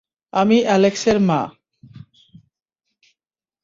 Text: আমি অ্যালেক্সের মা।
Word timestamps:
আমি 0.33 0.57
অ্যালেক্সের 0.63 1.17
মা। 1.19 1.41